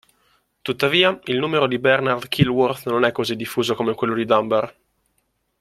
Tuttavia, 0.63 1.19
il 1.25 1.37
numero 1.37 1.67
di 1.67 1.77
Bernard-Killworth 1.77 2.87
non 2.89 3.03
è 3.03 3.11
così 3.11 3.35
diffuso 3.35 3.75
come 3.75 3.93
quello 3.93 4.15
di 4.15 4.25
Dunbar. 4.25 4.75